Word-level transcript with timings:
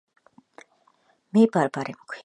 მე 1.37 1.47
ბარბარე 1.57 1.99
მქვია 2.01 2.19